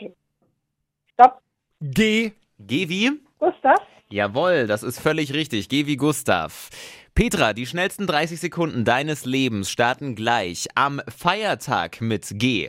Stopp. 1.15 1.41
G, 1.81 2.33
Geh 2.67 2.89
wie? 2.91 3.11
Gustav? 3.39 3.79
Jawohl, 4.11 4.67
das 4.67 4.83
ist 4.83 5.01
völlig 5.01 5.33
richtig. 5.33 5.71
Geh 5.71 5.87
wie 5.87 5.97
Gustav. 5.97 6.69
Petra, 7.15 7.55
die 7.55 7.65
schnellsten 7.65 8.07
30 8.07 8.39
Sekunden 8.39 8.85
deines 8.85 9.25
Lebens 9.25 9.71
starten 9.71 10.15
gleich 10.15 10.69
am 10.75 11.01
Feiertag 11.09 12.03
mit 12.03 12.27
G. 12.35 12.69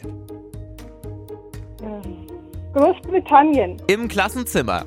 Großbritannien. 2.74 3.82
Im 3.88 4.08
Klassenzimmer, 4.08 4.86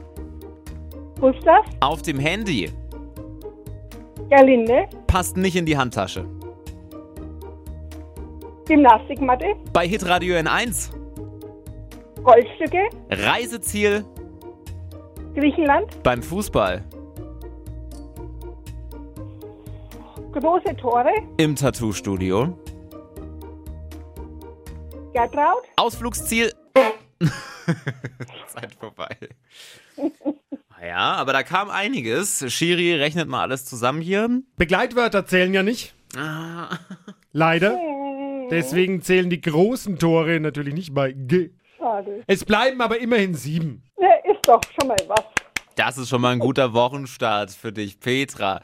Gustav? 1.25 1.65
auf 1.81 2.03
dem 2.03 2.19
Handy, 2.19 2.71
Gerlinde? 4.29 4.87
passt 5.07 5.39
nicht 5.39 5.57
in 5.57 5.65
die 5.65 5.75
Handtasche. 5.75 6.27
Gymnastikmatte? 8.67 9.47
Bei 9.73 9.89
Hitradio 9.89 10.37
N1, 10.37 10.91
Goldstücke? 12.23 12.91
Reiseziel 13.09 14.05
Griechenland? 15.35 16.03
beim 16.03 16.23
Fußball, 16.23 16.85
Große 20.33 20.77
Tore. 20.77 21.11
Im 21.39 21.57
Tattoo-Studio. 21.57 22.59
Gertraud. 25.15 25.63
Ausflugsziel. 25.77 26.53
Zeit 28.49 28.75
vorbei. 28.75 29.17
Ja, 30.87 31.15
aber 31.15 31.33
da 31.33 31.43
kam 31.43 31.71
einiges. 31.71 32.45
Schiri 32.53 32.95
rechnet 32.95 33.29
mal 33.29 33.43
alles 33.43 33.65
zusammen 33.65 34.01
hier. 34.03 34.43
Begleitwörter 34.57 35.25
zählen 35.25 35.55
ja 35.55 35.63
nicht. 35.63 35.95
Ah. 36.17 36.79
Leider. 37.33 37.79
Deswegen 38.51 39.01
zählen 39.01 39.31
die 39.31 39.41
großen 39.41 39.99
Tore 39.99 40.39
natürlich 40.41 40.75
nicht 40.75 40.95
bei 40.95 41.13
G. 41.13 41.51
Schade. 41.79 42.23
Es 42.27 42.45
bleiben 42.45 42.81
aber 42.83 42.99
immerhin 42.99 43.35
sieben. 43.35 43.83
Ja, 43.99 44.09
ist 44.31 44.41
doch 44.47 44.61
schon 44.79 44.89
mal 44.89 44.97
was. 45.09 45.25
Das 45.77 45.99
ist 45.99 46.09
schon 46.09 46.21
mal 46.21 46.33
ein 46.33 46.39
guter 46.39 46.73
Wochenstart 46.73 47.51
für 47.51 47.73
dich, 47.73 48.01
Petra. 48.01 48.61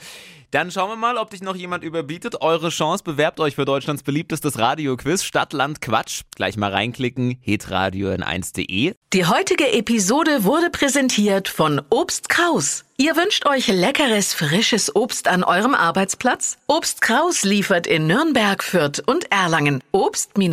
Dann 0.51 0.73
schauen 0.73 0.91
wir 0.91 0.97
mal, 0.97 1.17
ob 1.17 1.31
dich 1.31 1.43
noch 1.43 1.55
jemand 1.55 1.85
überbietet. 1.85 2.41
Eure 2.41 2.71
Chance, 2.71 3.05
bewerbt 3.05 3.39
euch 3.39 3.55
für 3.55 3.65
Deutschlands 3.65 4.03
beliebtestes 4.03 4.59
Radioquiz 4.59 5.23
Stadt, 5.23 5.53
Land, 5.53 5.81
Quatsch. 5.81 6.23
Gleich 6.35 6.57
mal 6.57 6.73
reinklicken, 6.73 7.39
hitradio 7.41 8.11
in 8.11 8.25
1.de. 8.25 8.95
Die 9.13 9.27
heutige 9.27 9.73
Episode 9.73 10.43
wurde 10.43 10.71
präsentiert 10.71 11.49
von 11.49 11.81
Obst 11.91 12.29
Kraus. 12.29 12.85
Ihr 12.97 13.15
wünscht 13.17 13.47
euch 13.47 13.69
leckeres, 13.69 14.35
frisches 14.35 14.95
Obst 14.97 15.29
an 15.29 15.45
eurem 15.45 15.77
Arbeitsplatz? 15.77 16.59
Obst 16.67 17.01
Kraus 17.01 17.45
liefert 17.45 17.87
in 17.87 18.09
Nürnberg, 18.09 18.65
Fürth 18.65 19.01
und 19.07 19.31
Erlangen. 19.31 19.83
Obst-Kraus.de 19.93 20.49